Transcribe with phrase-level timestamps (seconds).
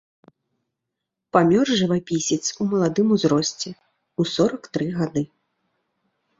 [1.37, 3.69] Памёр жывапісец у маладым узросце,
[4.21, 5.21] у сорак тры гады.